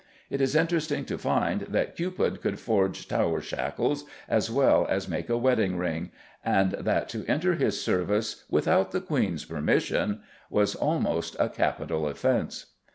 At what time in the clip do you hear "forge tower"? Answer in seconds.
2.59-3.39